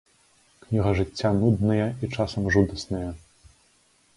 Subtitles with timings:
[0.63, 3.07] Кніга жыцця нудная і часам жудасная.